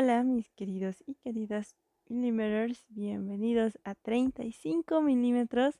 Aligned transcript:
Hola 0.00 0.22
mis 0.22 0.48
queridos 0.50 1.02
y 1.08 1.16
queridas 1.16 1.74
millimeters, 2.08 2.86
bienvenidos 2.88 3.80
a 3.82 3.96
35 3.96 5.00
milímetros. 5.00 5.74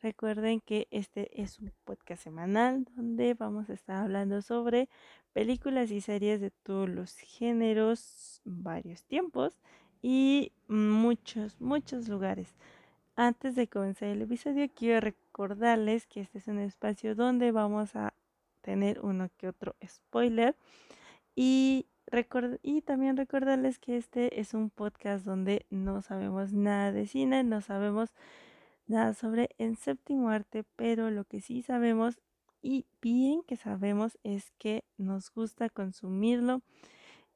Recuerden 0.00 0.62
que 0.62 0.88
este 0.90 1.42
es 1.42 1.58
un 1.58 1.70
podcast 1.84 2.22
semanal 2.22 2.86
donde 2.96 3.34
vamos 3.34 3.68
a 3.68 3.74
estar 3.74 3.96
hablando 3.96 4.40
sobre 4.40 4.88
películas 5.34 5.90
y 5.90 6.00
series 6.00 6.40
de 6.40 6.50
todos 6.50 6.88
los 6.88 7.18
géneros, 7.18 8.40
varios 8.46 9.04
tiempos 9.04 9.52
y 10.00 10.52
muchos, 10.66 11.60
muchos 11.60 12.08
lugares. 12.08 12.54
Antes 13.14 13.56
de 13.56 13.68
comenzar 13.68 14.08
el 14.08 14.22
episodio 14.22 14.70
quiero 14.74 15.00
recordarles 15.02 16.06
que 16.06 16.22
este 16.22 16.38
es 16.38 16.46
un 16.46 16.60
espacio 16.60 17.14
donde 17.14 17.52
vamos 17.52 17.94
a 17.94 18.14
tener 18.62 19.00
uno 19.00 19.28
que 19.36 19.48
otro 19.48 19.76
spoiler 19.86 20.56
y 21.36 21.89
y 22.62 22.82
también 22.82 23.16
recordarles 23.16 23.78
que 23.78 23.96
este 23.96 24.40
es 24.40 24.52
un 24.52 24.70
podcast 24.70 25.24
donde 25.24 25.64
no 25.70 26.02
sabemos 26.02 26.52
nada 26.52 26.90
de 26.90 27.06
cine, 27.06 27.44
no 27.44 27.60
sabemos 27.60 28.10
nada 28.86 29.14
sobre 29.14 29.50
el 29.58 29.76
séptimo 29.76 30.28
arte, 30.28 30.64
pero 30.74 31.10
lo 31.10 31.24
que 31.24 31.40
sí 31.40 31.62
sabemos 31.62 32.20
y 32.62 32.86
bien 33.00 33.42
que 33.46 33.56
sabemos 33.56 34.18
es 34.24 34.50
que 34.58 34.84
nos 34.98 35.30
gusta 35.30 35.68
consumirlo 35.68 36.62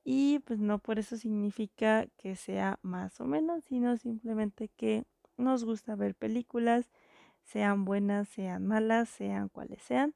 y 0.03 0.41
pues 0.41 0.59
no 0.59 0.81
por 0.81 0.99
eso 0.99 1.17
significa 1.17 2.07
que 2.19 2.35
sea 2.35 2.81
más 2.83 3.21
o 3.21 3.27
menos, 3.27 3.65
sino 3.65 3.97
simplemente 3.97 4.69
que 4.77 5.05
nos 5.37 5.65
gusta 5.65 5.95
ver 5.95 6.17
películas, 6.17 6.91
sean 7.45 7.85
buenas, 7.85 8.29
sean 8.29 8.67
malas, 8.67 9.09
sean 9.09 9.49
cuales 9.49 9.83
sean. 9.83 10.15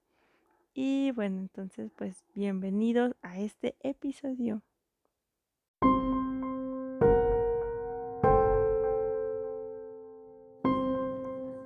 Y 0.75 1.11
bueno, 1.13 1.41
entonces 1.41 1.91
pues 1.97 2.25
bienvenidos 2.35 3.15
a 3.23 3.41
este 3.41 3.77
episodio. 3.81 4.63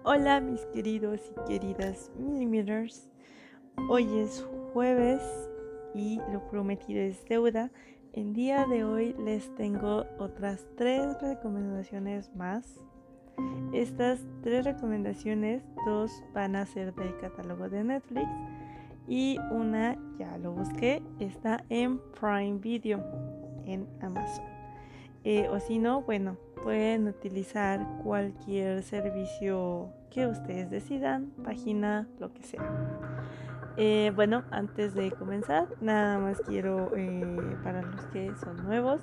Hola 0.05 0.41
mis 0.41 0.65
queridos 0.67 1.21
y 1.31 1.49
queridas 1.49 2.11
millimeters. 2.19 3.11
Hoy 3.89 4.19
es 4.19 4.47
jueves 4.73 5.23
y 5.95 6.21
lo 6.33 6.49
prometido 6.49 7.01
es 7.01 7.25
deuda. 7.27 7.71
El 8.13 8.33
día 8.35 8.67
de 8.67 8.85
hoy 8.85 9.15
les 9.25 9.55
tengo 9.57 10.07
otras 10.19 10.67
tres 10.77 11.21
recomendaciones 11.21 12.35
más. 12.35 12.81
Estas 13.73 14.21
tres 14.43 14.65
recomendaciones, 14.65 15.63
dos 15.87 16.23
van 16.35 16.57
a 16.57 16.67
ser 16.67 16.95
del 16.95 17.17
catálogo 17.19 17.69
de 17.69 17.85
Netflix 17.85 18.29
y 19.07 19.39
una, 19.51 19.97
ya 20.19 20.39
lo 20.39 20.53
busqué, 20.53 21.03
está 21.19 21.65
en 21.69 22.01
Prime 22.21 22.59
Video 22.59 23.03
en 23.65 23.87
Amazon. 24.01 24.45
Eh, 25.25 25.49
o 25.51 25.61
si 25.61 25.79
no, 25.79 26.03
bueno, 26.03 26.37
pueden 26.63 27.07
utilizar 27.09 27.87
cualquier 28.03 28.83
servicio 28.83 29.93
que 30.11 30.27
ustedes 30.27 30.71
decidan, 30.71 31.31
página, 31.45 32.09
lo 32.19 32.33
que 32.33 32.43
sea. 32.43 32.63
Eh, 33.77 34.13
bueno, 34.15 34.45
antes 34.51 34.95
de 34.95 35.11
comenzar, 35.13 35.67
nada 35.81 36.19
más 36.19 36.41
quiero, 36.41 36.91
eh, 36.97 37.57
para 37.63 37.83
los 37.83 38.05
que 38.07 38.35
son 38.37 38.57
nuevos, 38.65 39.01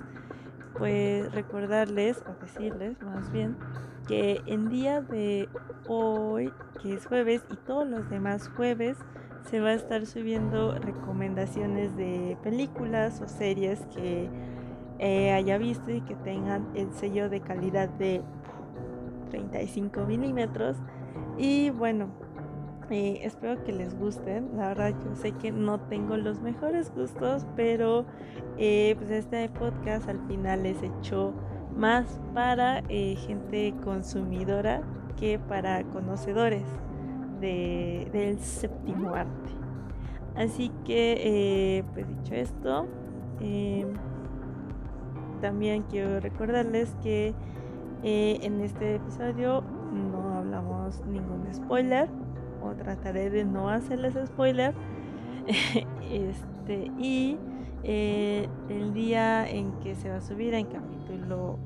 pues 0.78 1.32
recordarles 1.32 2.22
o 2.26 2.40
decirles 2.40 3.00
más 3.02 3.30
bien 3.32 3.56
que 4.06 4.40
en 4.46 4.68
día 4.68 5.00
de 5.00 5.48
hoy, 5.88 6.52
que 6.80 6.94
es 6.94 7.06
jueves, 7.06 7.44
y 7.50 7.56
todos 7.56 7.88
los 7.88 8.08
demás 8.08 8.48
jueves, 8.56 8.96
se 9.48 9.60
va 9.60 9.70
a 9.70 9.74
estar 9.74 10.06
subiendo 10.06 10.78
recomendaciones 10.78 11.96
de 11.96 12.36
películas 12.42 13.20
o 13.20 13.28
series 13.28 13.80
que 13.94 14.28
eh, 14.98 15.32
haya 15.32 15.58
visto 15.58 15.90
y 15.90 16.00
que 16.02 16.14
tengan 16.14 16.68
el 16.74 16.92
sello 16.92 17.28
de 17.28 17.40
calidad 17.40 17.88
de 17.88 18.22
35 19.30 20.04
milímetros. 20.04 20.76
Y 21.38 21.70
bueno, 21.70 22.10
eh, 22.90 23.20
espero 23.22 23.62
que 23.64 23.72
les 23.72 23.98
gusten. 23.98 24.50
La 24.56 24.68
verdad, 24.68 24.94
yo 25.04 25.14
sé 25.16 25.32
que 25.32 25.52
no 25.52 25.80
tengo 25.80 26.16
los 26.16 26.40
mejores 26.40 26.92
gustos, 26.94 27.46
pero 27.56 28.04
eh, 28.58 28.94
pues 28.98 29.10
este 29.10 29.48
podcast 29.48 30.08
al 30.08 30.20
final 30.26 30.64
les 30.64 30.82
echó 30.82 31.32
más 31.74 32.20
para 32.34 32.82
gente 32.82 33.74
consumidora 33.82 34.82
que 35.16 35.38
para 35.38 35.82
conocedores 35.84 36.64
del 37.40 38.38
séptimo 38.40 39.14
arte. 39.14 39.50
Así 40.36 40.70
que, 40.84 41.16
eh, 41.78 41.84
pues 41.92 42.08
dicho 42.08 42.34
esto, 42.34 42.86
eh, 43.40 43.86
también 45.40 45.82
quiero 45.82 46.20
recordarles 46.20 46.94
que 47.02 47.34
eh, 48.02 48.38
en 48.42 48.60
este 48.60 48.96
episodio 48.96 49.62
no 49.92 50.38
hablamos 50.38 51.04
ningún 51.06 51.52
spoiler 51.52 52.08
o 52.62 52.72
trataré 52.74 53.30
de 53.30 53.44
no 53.44 53.68
hacerles 53.68 54.14
spoiler. 54.26 54.74
este, 56.10 56.90
y 56.98 57.38
el 57.82 58.92
día 58.92 59.48
en 59.48 59.72
que 59.80 59.94
se 59.94 60.10
va 60.10 60.16
a 60.16 60.20
subir 60.20 60.54
en 60.54 60.66
capítulo 60.66 61.58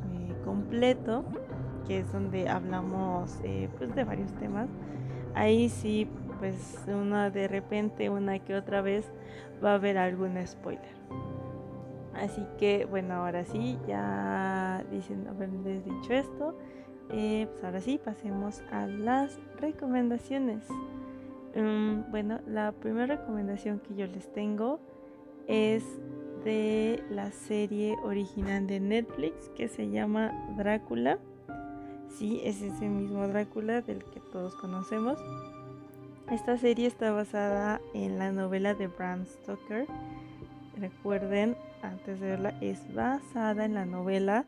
completo, 0.44 1.24
que 1.86 1.98
es 1.98 2.12
donde 2.12 2.48
hablamos 2.48 3.40
pues 3.78 3.94
de 3.94 4.04
varios 4.04 4.32
temas, 4.34 4.68
ahí 5.34 5.68
sí, 5.68 6.08
pues 6.38 6.78
una 6.86 7.30
de 7.30 7.48
repente, 7.48 8.10
una 8.10 8.38
que 8.38 8.54
otra 8.54 8.80
vez 8.80 9.10
va 9.62 9.72
a 9.72 9.74
haber 9.74 9.98
algún 9.98 10.34
spoiler. 10.46 10.94
Así 12.14 12.46
que 12.58 12.84
bueno, 12.84 13.14
ahora 13.14 13.44
sí, 13.44 13.78
ya 13.86 14.84
dicen, 14.90 15.26
haberles 15.26 15.84
dicho 15.84 16.12
esto, 16.12 16.56
eh, 17.10 17.46
pues 17.50 17.64
ahora 17.64 17.80
sí, 17.80 18.00
pasemos 18.02 18.62
a 18.70 18.86
las 18.86 19.38
recomendaciones. 19.58 20.64
Mm, 21.54 22.10
bueno, 22.10 22.40
la 22.46 22.72
primera 22.72 23.16
recomendación 23.16 23.80
que 23.80 23.94
yo 23.94 24.06
les 24.06 24.32
tengo 24.32 24.80
es 25.46 25.84
de 26.44 27.02
la 27.10 27.30
serie 27.30 27.96
original 28.02 28.66
de 28.66 28.80
Netflix 28.80 29.48
que 29.50 29.68
se 29.68 29.90
llama 29.90 30.32
Drácula. 30.56 31.18
Sí, 32.18 32.40
es 32.44 32.62
ese 32.62 32.88
mismo 32.88 33.26
Drácula 33.26 33.80
del 33.80 34.04
que 34.04 34.20
todos 34.20 34.54
conocemos. 34.54 35.18
Esta 36.30 36.56
serie 36.56 36.86
está 36.86 37.10
basada 37.10 37.80
en 37.92 38.18
la 38.18 38.30
novela 38.30 38.74
de 38.74 38.86
Bram 38.86 39.26
Stoker. 39.26 39.86
Recuerden, 40.78 41.56
antes 41.82 42.20
de 42.20 42.28
verla, 42.28 42.54
es 42.60 42.94
basada 42.94 43.64
en 43.64 43.74
la 43.74 43.84
novela. 43.84 44.46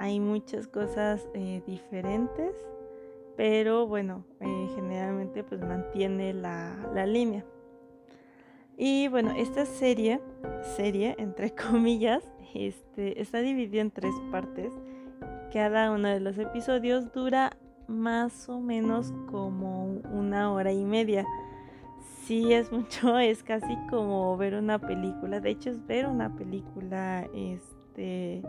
Hay 0.00 0.20
muchas 0.20 0.68
cosas 0.68 1.26
eh, 1.32 1.62
diferentes, 1.66 2.54
pero 3.36 3.86
bueno, 3.86 4.24
eh, 4.40 4.68
generalmente 4.74 5.42
pues 5.42 5.62
mantiene 5.62 6.34
la, 6.34 6.76
la 6.94 7.06
línea. 7.06 7.44
Y 8.76 9.08
bueno, 9.08 9.32
esta 9.32 9.64
serie, 9.64 10.20
serie 10.76 11.16
entre 11.18 11.54
comillas, 11.54 12.22
este, 12.54 13.20
está 13.20 13.40
dividida 13.40 13.80
en 13.80 13.90
tres 13.90 14.14
partes. 14.30 14.72
Cada 15.52 15.90
uno 15.92 16.08
de 16.08 16.20
los 16.20 16.36
episodios 16.38 17.12
dura 17.12 17.56
más 17.86 18.48
o 18.48 18.60
menos 18.60 19.14
como 19.30 19.86
una 20.12 20.52
hora 20.52 20.72
y 20.72 20.84
media. 20.84 21.24
Sí 22.24 22.52
es 22.52 22.70
mucho, 22.72 23.18
es 23.18 23.42
casi 23.42 23.76
como 23.88 24.36
ver 24.36 24.54
una 24.54 24.78
película. 24.78 25.40
De 25.40 25.50
hecho 25.50 25.70
es 25.70 25.86
ver 25.86 26.06
una 26.06 26.34
película 26.36 27.26
este 27.34 28.42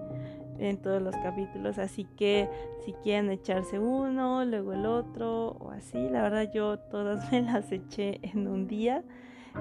en 0.60 0.78
todos 0.78 1.02
los 1.02 1.16
capítulos, 1.16 1.80
así 1.80 2.04
que 2.18 2.50
si 2.86 2.92
quieren 2.94 3.32
echarse 3.32 3.80
uno, 3.80 4.44
luego 4.44 4.74
el 4.74 4.86
otro 4.86 5.52
o 5.52 5.72
así, 5.72 6.10
la 6.10 6.22
verdad 6.22 6.52
yo 6.54 6.78
todas 6.78 7.32
me 7.32 7.42
las 7.42 7.72
eché 7.72 8.20
en 8.22 8.48
un 8.48 8.68
día. 8.68 9.04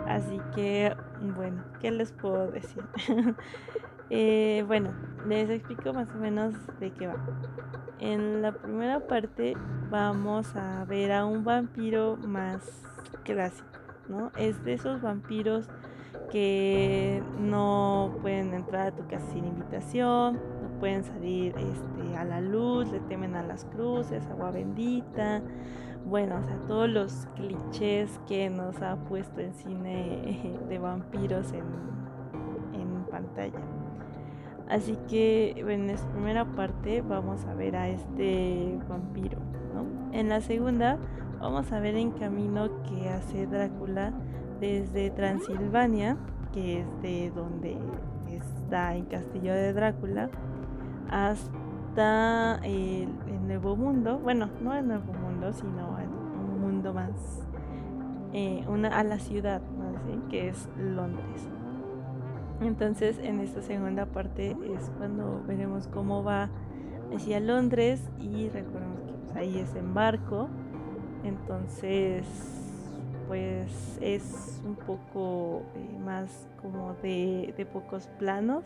Así 0.06 0.38
que, 0.54 0.94
bueno, 1.34 1.64
¿qué 1.80 1.90
les 1.90 2.12
puedo 2.12 2.50
decir? 2.50 2.84
Eh, 4.10 4.64
bueno, 4.66 4.90
les 5.26 5.50
explico 5.50 5.92
más 5.92 6.08
o 6.14 6.18
menos 6.18 6.54
de 6.80 6.90
qué 6.92 7.06
va. 7.06 7.16
En 7.98 8.42
la 8.42 8.52
primera 8.52 9.06
parte 9.06 9.54
vamos 9.90 10.54
a 10.56 10.84
ver 10.84 11.12
a 11.12 11.26
un 11.26 11.44
vampiro 11.44 12.16
más 12.16 12.62
clásico, 13.24 13.68
¿no? 14.08 14.32
Es 14.36 14.62
de 14.64 14.74
esos 14.74 15.02
vampiros 15.02 15.68
que 16.30 17.22
no 17.38 18.16
pueden 18.22 18.54
entrar 18.54 18.88
a 18.88 18.90
tu 18.92 19.06
casa 19.08 19.26
sin 19.32 19.44
invitación, 19.44 20.34
no 20.34 20.78
pueden 20.78 21.04
salir 21.04 21.54
este, 21.56 22.16
a 22.16 22.24
la 22.24 22.40
luz, 22.40 22.90
le 22.90 23.00
temen 23.00 23.34
a 23.34 23.42
las 23.42 23.64
cruces, 23.66 24.26
agua 24.28 24.50
bendita, 24.50 25.42
bueno, 26.04 26.38
o 26.38 26.42
sea, 26.42 26.56
todos 26.66 26.88
los 26.88 27.26
clichés 27.34 28.20
que 28.26 28.48
nos 28.48 28.80
ha 28.80 28.96
puesto 28.96 29.40
el 29.40 29.52
cine 29.52 30.58
de 30.68 30.78
vampiros 30.78 31.52
en, 31.52 31.64
en 32.80 33.04
pantalla. 33.10 33.60
Así 34.68 34.98
que 35.08 35.54
en 35.66 35.90
esta 35.90 36.08
primera 36.10 36.44
parte 36.44 37.02
vamos 37.02 37.44
a 37.46 37.54
ver 37.54 37.76
a 37.76 37.88
este 37.88 38.78
vampiro. 38.88 39.38
¿no? 39.74 40.12
En 40.12 40.28
la 40.28 40.40
segunda 40.40 40.98
vamos 41.40 41.72
a 41.72 41.80
ver 41.80 41.96
en 41.96 42.10
camino 42.10 42.82
que 42.82 43.08
hace 43.08 43.46
Drácula 43.46 44.12
desde 44.60 45.10
Transilvania, 45.10 46.16
que 46.52 46.80
es 46.80 47.02
de 47.02 47.30
donde 47.30 47.78
es 48.28 48.58
está 48.68 48.94
en 48.94 49.06
Castillo 49.06 49.54
de 49.54 49.72
Drácula 49.72 50.28
hasta 51.10 52.60
el, 52.62 53.08
Nuevo 53.46 53.76
Mundo, 53.76 54.18
bueno, 54.18 54.50
no 54.60 54.74
el 54.74 54.86
Nuevo 54.86 55.10
Mundo, 55.14 55.54
sino 55.54 55.98
el, 55.98 56.08
un 56.08 56.60
mundo 56.60 56.92
más, 56.92 57.10
eh, 58.34 58.62
una, 58.68 58.88
a 58.88 59.02
la 59.04 59.18
ciudad, 59.18 59.62
que 60.28 60.48
es 60.48 60.68
Londres. 60.76 61.48
Entonces 62.60 63.18
en 63.18 63.40
esta 63.40 63.62
segunda 63.62 64.06
parte 64.06 64.56
es 64.74 64.90
cuando 64.98 65.42
veremos 65.46 65.86
cómo 65.88 66.24
va 66.24 66.50
hacia 67.14 67.40
Londres 67.40 68.00
y 68.20 68.48
recordemos 68.48 69.00
que 69.02 69.12
pues, 69.12 69.36
ahí 69.36 69.58
es 69.58 69.74
en 69.76 69.94
barco. 69.94 70.48
Entonces 71.24 72.26
pues 73.28 73.98
es 74.00 74.62
un 74.64 74.74
poco 74.74 75.62
eh, 75.76 75.98
más 75.98 76.48
como 76.62 76.94
de, 77.02 77.66
pocos 77.72 78.06
planos. 78.18 78.64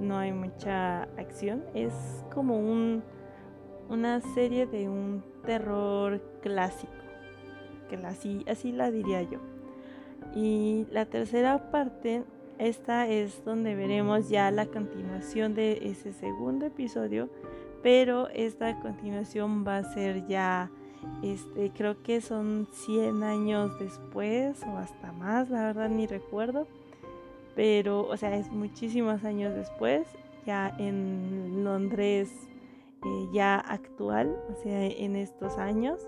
No 0.00 0.16
hay 0.16 0.32
mucha 0.32 1.02
acción. 1.18 1.64
Es 1.74 1.92
como 2.32 2.56
un, 2.56 3.02
una 3.88 4.20
serie 4.20 4.66
de 4.66 4.88
un 4.88 5.24
terror 5.44 6.22
clásico. 6.40 6.92
Así, 8.04 8.44
así 8.48 8.70
la 8.70 8.90
diría 8.90 9.22
yo. 9.22 9.40
Y 10.34 10.86
la 10.92 11.06
tercera 11.06 11.70
parte 11.70 12.22
esta 12.58 13.08
es 13.08 13.44
donde 13.44 13.74
veremos 13.74 14.28
ya 14.28 14.50
la 14.50 14.66
continuación 14.66 15.54
de 15.54 15.78
ese 15.82 16.12
segundo 16.12 16.66
episodio, 16.66 17.28
pero 17.82 18.28
esta 18.28 18.78
continuación 18.80 19.64
va 19.66 19.78
a 19.78 19.84
ser 19.84 20.26
ya, 20.26 20.70
este, 21.22 21.70
creo 21.70 22.02
que 22.02 22.20
son 22.20 22.66
100 22.72 23.22
años 23.22 23.78
después 23.78 24.62
o 24.64 24.76
hasta 24.76 25.12
más, 25.12 25.50
la 25.50 25.66
verdad 25.66 25.88
ni 25.88 26.06
recuerdo, 26.06 26.66
pero, 27.54 28.06
o 28.06 28.16
sea, 28.16 28.36
es 28.36 28.50
muchísimos 28.50 29.24
años 29.24 29.54
después, 29.54 30.06
ya 30.46 30.74
en 30.78 31.64
Londres 31.64 32.30
eh, 33.04 33.28
ya 33.32 33.56
actual, 33.56 34.36
o 34.50 34.62
sea, 34.62 34.84
en 34.86 35.14
estos 35.16 35.58
años. 35.58 36.00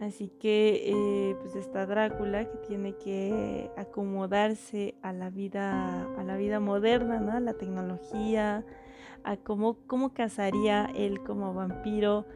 Así 0.00 0.28
que 0.28 0.82
eh, 0.84 1.36
pues 1.40 1.54
está 1.56 1.86
Drácula 1.86 2.44
que 2.44 2.58
tiene 2.58 2.94
que 2.96 3.70
acomodarse 3.76 4.94
a 5.02 5.12
la 5.12 5.30
vida, 5.30 6.02
a 6.18 6.22
la 6.22 6.36
vida 6.36 6.60
moderna, 6.60 7.18
¿no? 7.18 7.32
A 7.32 7.40
la 7.40 7.54
tecnología, 7.54 8.62
a 9.24 9.36
cómo, 9.38 9.78
cómo 9.86 10.12
cazaría 10.12 10.90
él 10.94 11.22
como 11.22 11.54
vampiro 11.54 12.26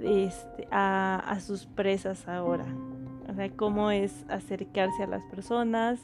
este, 0.00 0.68
a, 0.70 1.38
sus 1.40 1.66
presas 1.66 2.28
ahora. 2.28 2.66
O 3.28 3.34
sea, 3.34 3.50
cómo 3.56 3.90
es 3.90 4.24
acercarse 4.28 5.02
a 5.02 5.06
las 5.06 5.22
personas, 5.24 6.00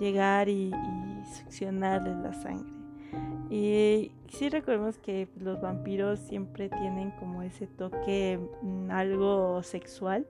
llegar 0.00 0.48
y 0.48 0.72
succionarles 1.36 2.16
la 2.16 2.32
sangre. 2.32 2.77
Y 3.50 4.12
sí 4.28 4.48
recordemos 4.50 4.98
que 4.98 5.28
los 5.40 5.60
vampiros 5.60 6.18
siempre 6.18 6.68
tienen 6.68 7.12
como 7.12 7.42
ese 7.42 7.66
toque 7.66 8.38
mm, 8.62 8.90
algo 8.90 9.62
sexual, 9.62 10.26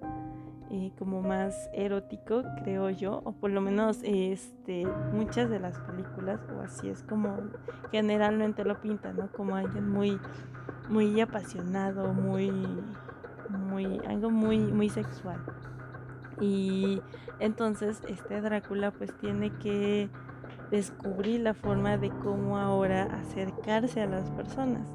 y 0.71 0.91
como 0.99 1.23
más 1.23 1.71
erótico, 1.73 2.43
creo 2.63 2.91
yo, 2.91 3.23
o 3.25 3.33
por 3.33 3.51
lo 3.51 3.61
menos 3.61 4.01
este, 4.03 4.87
muchas 5.13 5.49
de 5.49 5.61
las 5.61 5.79
películas, 5.81 6.41
o 6.55 6.61
así 6.61 6.89
es 6.89 7.03
como 7.03 7.37
generalmente 7.91 8.65
lo 8.65 8.81
pintan, 8.81 9.17
¿no? 9.17 9.33
Como 9.33 9.57
alguien 9.57 9.89
muy, 9.89 10.19
muy 10.89 11.21
apasionado, 11.21 12.13
muy, 12.13 12.53
muy, 13.49 14.01
algo 14.07 14.31
muy, 14.31 14.59
muy 14.59 14.91
sexual. 14.91 15.41
Y 16.41 17.01
entonces 17.41 18.03
este 18.07 18.41
Drácula 18.41 18.91
pues 18.91 19.17
tiene 19.19 19.51
que 19.59 20.09
descubrir 20.71 21.41
la 21.41 21.55
forma 21.55 21.97
de 21.97 22.11
cómo 22.11 22.59
ahora 22.59 23.05
acercarse 23.05 24.03
a 24.03 24.07
las 24.07 24.31
personas. 24.31 24.87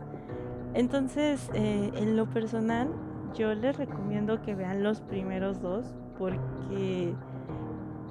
Entonces, 0.74 1.50
eh, 1.54 1.92
en 1.96 2.18
lo 2.18 2.25
personal, 2.25 2.90
yo 3.36 3.54
les 3.54 3.78
recomiendo 3.78 4.42
que 4.42 4.56
vean 4.56 4.84
los 4.84 5.02
primeros 5.02 5.62
dos 5.62 5.96
porque 6.18 7.14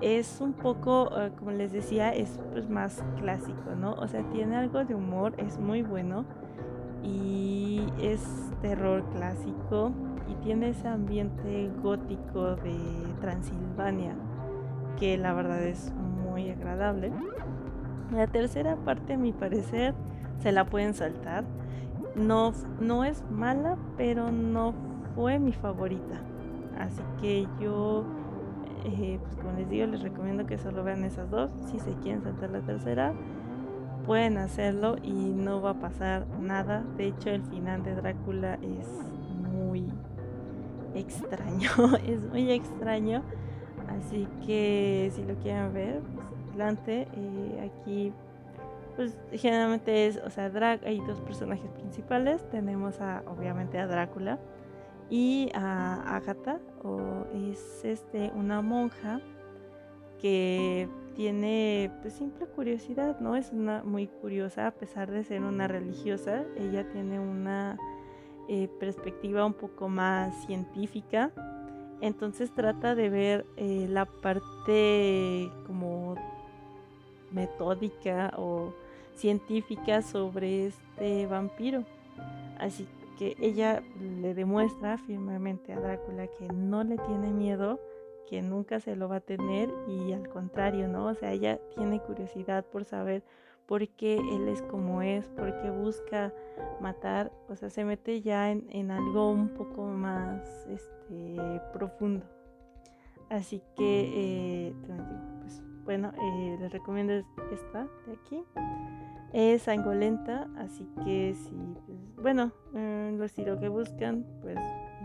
es 0.01 0.41
un 0.41 0.53
poco, 0.53 1.11
eh, 1.17 1.31
como 1.39 1.53
les 1.53 1.73
decía, 1.73 2.13
es 2.13 2.41
pues, 2.53 2.69
más 2.69 3.05
clásico, 3.19 3.75
¿no? 3.77 3.95
O 3.95 4.09
sea, 4.09 4.23
tiene 4.31 4.57
algo 4.57 4.85
de 4.85 4.95
humor, 4.95 5.35
es 5.39 5.59
muy 5.59 5.83
bueno 5.83 6.25
y 7.03 7.85
es 8.01 8.21
terror 8.61 9.05
clásico 9.13 9.93
y 10.29 10.35
tiene 10.45 10.71
ese 10.71 10.89
ambiente 10.89 11.71
gótico 11.83 12.57
de 12.57 12.77
Transilvania 13.21 14.15
que 14.99 15.17
la 15.19 15.33
verdad 15.33 15.63
es 15.63 15.93
muy 16.25 16.51
agradable. 16.51 17.13
La 18.13 18.27
tercera 18.27 18.77
parte, 18.77 19.15
a 19.15 19.17
mi 19.17 19.33
parecer, 19.33 19.95
se 20.41 20.53
la 20.53 20.67
pueden 20.67 20.95
saltar. 20.95 21.45
No, 22.15 22.53
no 22.79 23.05
es 23.05 23.25
mala, 23.31 23.79
pero 23.97 24.31
no 24.31 24.75
fue 25.15 25.39
mi 25.39 25.53
favorita. 25.53 26.21
Así 26.79 27.03
que 27.21 27.49
yo, 27.61 28.05
eh, 28.85 29.19
pues 29.23 29.37
como 29.37 29.53
les 29.53 29.69
digo, 29.71 29.87
les 29.87 30.03
recomiendo 30.03 30.47
que 30.47 30.59
solo 30.59 30.85
vean 30.85 31.05
esas 31.05 31.31
dos. 31.31 31.51
Si 31.71 31.79
se 31.79 31.93
quieren 31.95 32.23
saltar 32.23 32.51
la 32.51 32.61
tercera, 32.61 33.15
pueden 34.05 34.37
hacerlo 34.37 34.97
y 35.03 35.13
no 35.13 35.63
va 35.63 35.71
a 35.71 35.81
pasar 35.81 36.27
nada. 36.41 36.85
De 36.99 37.07
hecho, 37.07 37.31
el 37.31 37.43
final 37.45 37.83
de 37.83 37.95
Drácula 37.95 38.59
es 38.63 38.89
muy 39.53 39.87
extraño. 40.95 41.71
es 42.07 42.23
muy 42.29 42.51
extraño. 42.51 43.23
Así 43.89 44.29
que 44.45 45.11
si 45.15 45.25
lo 45.25 45.35
quieren 45.37 45.73
ver, 45.73 46.01
Eh, 46.57 47.71
aquí, 47.71 48.13
pues 48.97 49.17
generalmente 49.33 50.07
es, 50.07 50.19
o 50.19 50.31
sea, 50.31 50.51
drag, 50.51 50.85
hay 50.85 51.01
dos 51.01 51.21
personajes 51.21 51.71
principales. 51.71 52.49
Tenemos 52.51 53.01
a, 53.01 53.23
obviamente, 53.27 53.79
a 53.79 53.87
Drácula 53.87 54.39
y 55.11 55.51
a 55.55 56.17
Agatha, 56.17 56.59
o 56.83 57.27
es 57.35 57.85
este, 57.85 58.31
una 58.35 58.63
monja 58.63 59.21
que 60.21 60.89
tiene 61.15 61.91
pues 62.01 62.15
simple 62.15 62.47
curiosidad, 62.47 63.21
¿no? 63.21 63.37
Es 63.37 63.51
una 63.53 63.83
muy 63.83 64.07
curiosa 64.07 64.69
a 64.69 64.71
pesar 64.71 65.11
de 65.11 65.25
ser 65.25 65.43
una 65.43 65.69
religiosa, 65.69 66.45
ella 66.57 66.89
tiene 66.89 67.21
una 67.21 67.77
eh, 68.49 68.69
perspectiva 68.81 69.45
un 69.45 69.55
poco 69.55 69.89
más 69.89 70.35
científica, 70.47 71.31
entonces 72.01 72.53
trata 72.55 72.95
de 72.95 73.11
ver 73.11 73.47
eh, 73.57 73.87
la 73.89 74.07
parte 74.07 75.51
como 75.67 76.15
metódica 77.33 78.33
o 78.37 78.73
científica 79.15 80.03
sobre 80.03 80.67
este 80.67 81.27
vampiro. 81.27 81.85
Así 82.59 82.87
que 83.19 83.37
ella 83.41 83.83
le 84.21 84.35
demuestra 84.35 84.99
firmemente 84.99 85.73
a 85.73 85.81
Drácula 85.81 86.27
que 86.27 86.49
no 86.49 86.85
le 86.85 86.97
tiene 86.99 87.31
miedo, 87.33 87.81
que 88.29 88.43
nunca 88.43 88.81
se 88.81 88.97
lo 88.97 89.09
va 89.09 89.17
a 89.17 89.21
tener 89.21 89.69
y 89.87 90.13
al 90.13 90.29
contrario, 90.29 90.89
¿no? 90.89 91.07
O 91.07 91.15
sea, 91.15 91.33
ella 91.33 91.61
tiene 91.75 92.01
curiosidad 92.01 92.65
por 92.65 92.85
saber 92.85 93.23
por 93.67 93.87
qué 93.89 94.17
él 94.17 94.49
es 94.49 94.63
como 94.63 95.03
es, 95.03 95.29
por 95.29 95.61
qué 95.61 95.71
busca 95.71 96.33
matar, 96.81 97.33
o 97.49 97.57
sea, 97.57 97.71
se 97.71 97.85
mete 97.85 98.21
ya 98.21 98.51
en, 98.51 98.91
algo 98.91 99.31
un 99.31 99.49
poco 99.51 99.85
más 99.85 100.67
este, 100.69 101.61
profundo. 101.73 102.27
Así 103.31 103.63
que, 103.77 104.11
eh, 104.69 104.75
bueno, 105.85 106.13
eh, 106.21 106.57
les 106.61 106.73
recomiendo 106.73 107.13
esta 107.53 107.87
de 108.07 108.13
aquí. 108.13 108.45
Es 109.33 109.63
sangolenta, 109.63 110.49
así 110.59 110.87
que 111.05 111.35
si, 111.35 111.55
pues, 111.87 111.99
bueno, 112.17 112.53
eh, 112.75 113.15
lo 113.17 113.25
estilo 113.25 113.59
que 113.59 113.69
buscan, 113.69 114.27
pues 114.43 114.59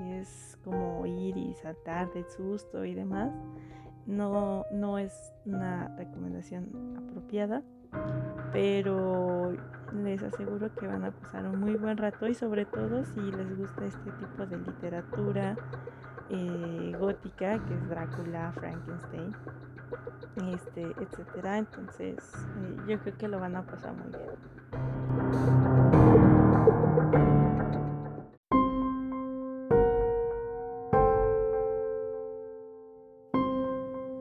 es 0.06 0.58
como 0.64 1.06
ir 1.06 1.38
y 1.38 1.54
saltar 1.56 2.12
de 2.14 2.24
susto 2.24 2.84
y 2.86 2.94
demás. 2.94 3.32
No, 4.06 4.66
no 4.72 4.98
es 4.98 5.34
una 5.46 5.94
recomendación 5.98 6.96
apropiada, 6.98 7.62
pero 8.54 9.54
les 9.94 10.24
aseguro 10.24 10.74
que 10.76 10.88
van 10.88 11.04
a 11.04 11.12
pasar 11.12 11.46
un 11.46 11.60
muy 11.60 11.76
buen 11.76 11.98
rato 11.98 12.28
y 12.28 12.34
sobre 12.34 12.66
todo 12.66 13.04
si 13.06 13.20
les 13.20 13.58
gusta 13.58 13.86
este 13.86 14.12
tipo 14.12 14.46
de 14.46 14.58
literatura 14.58 15.56
eh, 16.30 16.96
gótica, 17.00 17.64
que 17.66 17.74
es 17.74 17.90
Drácula, 17.90 18.52
Frankenstein, 18.54 19.34
este, 20.48 20.82
etcétera. 21.00 21.58
Entonces, 21.58 22.18
eh, 22.58 22.78
yo 22.88 23.00
creo 23.00 23.18
que 23.18 23.28
lo 23.28 23.40
van 23.40 23.56
a 23.56 23.66
pasar 23.66 23.94
muy 23.94 24.10
bien. 24.10 24.38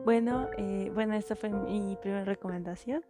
Bueno, 0.05 0.47
eh, 0.57 0.89
bueno, 0.93 1.13
esta 1.15 1.35
fue 1.35 1.49
mi 1.49 1.97
primera 2.01 2.23
recomendación 2.23 3.03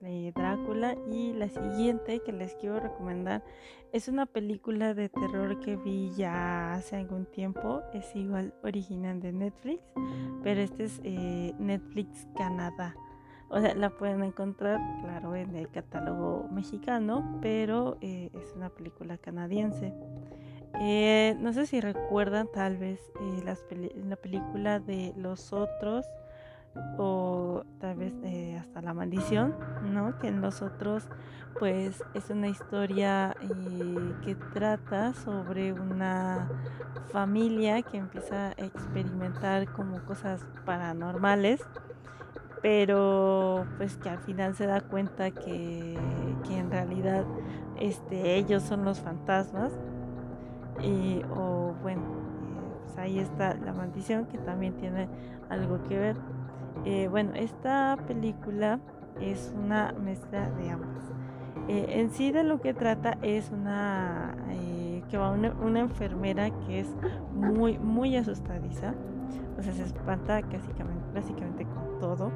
de 0.00 0.32
Drácula 0.34 0.96
y 1.10 1.32
la 1.34 1.48
siguiente 1.48 2.20
que 2.20 2.32
les 2.32 2.54
quiero 2.54 2.80
recomendar 2.80 3.44
es 3.92 4.08
una 4.08 4.26
película 4.26 4.94
de 4.94 5.08
terror 5.08 5.60
que 5.60 5.76
vi 5.76 6.10
ya 6.16 6.72
hace 6.72 6.96
algún 6.96 7.26
tiempo 7.26 7.82
es 7.92 8.16
igual 8.16 8.54
original 8.62 9.20
de 9.20 9.32
Netflix 9.32 9.82
pero 10.42 10.60
este 10.60 10.84
es 10.84 11.00
eh, 11.04 11.54
Netflix 11.58 12.26
Canadá 12.36 12.94
O 13.50 13.60
sea, 13.60 13.74
la 13.74 13.90
pueden 13.90 14.22
encontrar, 14.22 14.78
claro, 15.02 15.34
en 15.34 15.56
el 15.56 15.68
catálogo 15.68 16.46
mexicano, 16.52 17.38
pero 17.42 17.98
eh, 18.00 18.30
es 18.32 18.52
una 18.54 18.68
película 18.68 19.18
canadiense. 19.18 19.92
Eh, 20.80 21.36
no 21.40 21.52
sé 21.52 21.66
si 21.66 21.80
recuerdan 21.80 22.46
tal 22.52 22.76
vez 22.76 23.00
eh, 23.20 23.42
la 24.06 24.16
película 24.16 24.78
de 24.78 25.12
Los 25.16 25.52
Otros 25.52 26.06
o 26.98 27.64
tal 27.78 27.96
vez 27.96 28.14
eh, 28.24 28.56
hasta 28.58 28.82
La 28.82 28.94
Maldición, 28.94 29.54
¿no? 29.92 30.18
Que 30.18 30.28
en 30.28 30.40
Los 30.40 30.62
Otros 30.62 31.08
pues 31.58 32.02
es 32.14 32.30
una 32.30 32.48
historia 32.48 33.36
que 34.24 34.36
trata 34.36 35.12
sobre 35.14 35.72
una 35.72 36.48
familia 37.12 37.82
que 37.82 37.98
empieza 37.98 38.48
a 38.48 38.52
experimentar 38.52 39.66
como 39.72 40.00
cosas 40.04 40.46
paranormales 40.64 41.60
pero 42.62 43.66
pues 43.78 43.96
que 43.96 44.10
al 44.10 44.18
final 44.18 44.54
se 44.54 44.66
da 44.66 44.80
cuenta 44.80 45.30
que, 45.30 45.98
que 46.46 46.58
en 46.58 46.70
realidad 46.70 47.24
este, 47.78 48.36
ellos 48.36 48.62
son 48.62 48.84
los 48.84 49.00
fantasmas 49.00 49.72
y, 50.82 51.22
o 51.30 51.74
bueno, 51.82 52.02
eh, 52.02 52.84
pues 52.84 52.98
ahí 52.98 53.18
está 53.18 53.54
la 53.54 53.72
maldición 53.72 54.26
que 54.26 54.38
también 54.38 54.74
tiene 54.74 55.08
algo 55.48 55.82
que 55.88 55.98
ver. 55.98 56.16
Eh, 56.84 57.08
bueno, 57.08 57.32
esta 57.34 57.96
película 58.06 58.80
es 59.20 59.52
una 59.56 59.92
mezcla 59.92 60.50
de 60.50 60.70
ambas. 60.70 61.04
Eh, 61.68 62.00
en 62.00 62.10
sí 62.10 62.32
de 62.32 62.42
lo 62.42 62.60
que 62.60 62.74
trata 62.74 63.18
es 63.22 63.50
una 63.50 64.34
que 65.10 65.18
va 65.18 65.32
una, 65.32 65.80
enfermera 65.80 66.50
que 66.66 66.80
es 66.80 66.88
muy 67.34 67.78
muy 67.78 68.16
asustadiza, 68.16 68.94
o 69.58 69.62
sea 69.62 69.72
se 69.72 69.82
espanta 69.82 70.40
básicamente, 70.40 71.04
básicamente 71.12 71.64
con 71.64 71.98
todo 71.98 72.30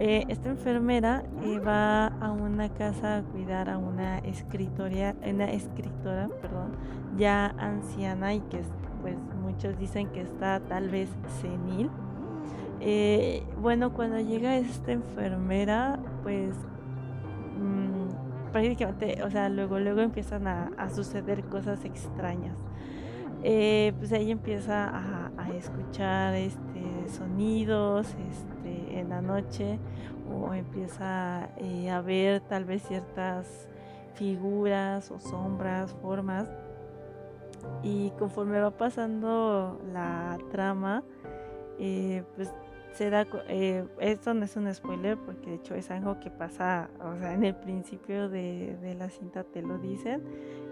eh, 0.00 0.24
esta 0.28 0.48
enfermera 0.50 1.24
eh, 1.42 1.58
va 1.58 2.06
a 2.06 2.30
una 2.30 2.68
casa 2.68 3.16
a 3.16 3.22
cuidar 3.22 3.68
a 3.68 3.78
una 3.78 4.18
escritora, 4.18 5.16
una 5.28 5.50
escritora, 5.50 6.28
perdón, 6.40 6.76
ya 7.16 7.46
anciana 7.58 8.32
y 8.32 8.40
que 8.42 8.60
pues 9.02 9.16
muchos 9.42 9.76
dicen 9.76 10.08
que 10.10 10.20
está 10.20 10.60
tal 10.60 10.88
vez 10.88 11.08
senil. 11.40 11.90
Eh, 12.80 13.42
bueno, 13.60 13.92
cuando 13.92 14.20
llega 14.20 14.56
esta 14.56 14.92
enfermera, 14.92 15.98
pues 16.22 16.54
mmm, 17.58 18.50
prácticamente, 18.52 19.22
o 19.22 19.30
sea, 19.30 19.48
luego 19.48 19.78
luego 19.78 20.00
empiezan 20.00 20.46
a, 20.46 20.70
a 20.78 20.90
suceder 20.90 21.44
cosas 21.44 21.84
extrañas. 21.84 22.56
pues 23.40 24.12
ella 24.12 24.32
empieza 24.32 24.88
a, 24.88 25.30
a 25.36 25.50
escuchar 25.50 26.34
este 26.34 27.08
sonidos, 27.08 28.14
este 28.30 28.98
en 29.00 29.08
la 29.08 29.20
noche 29.20 29.78
o 30.30 30.52
empieza 30.52 31.48
eh, 31.56 31.90
a 31.90 32.00
ver 32.00 32.40
tal 32.40 32.64
vez 32.64 32.82
ciertas 32.82 33.68
figuras 34.14 35.10
o 35.10 35.18
sombras, 35.18 35.92
formas. 36.02 36.48
Y 37.82 38.10
conforme 38.18 38.60
va 38.60 38.70
pasando 38.70 39.80
la 39.92 40.38
trama, 40.50 41.02
eh, 41.78 42.22
pues 42.36 42.52
se 42.98 43.10
da, 43.10 43.28
eh, 43.48 43.84
esto 44.00 44.34
no 44.34 44.44
es 44.44 44.56
un 44.56 44.74
spoiler 44.74 45.16
porque 45.16 45.50
de 45.50 45.56
hecho 45.56 45.76
es 45.76 45.88
algo 45.92 46.18
que 46.18 46.30
pasa, 46.30 46.90
o 47.00 47.16
sea, 47.16 47.32
en 47.32 47.44
el 47.44 47.54
principio 47.54 48.28
de, 48.28 48.76
de, 48.82 48.96
la 48.96 49.08
cinta 49.08 49.44
te 49.44 49.62
lo 49.62 49.78
dicen, 49.78 50.20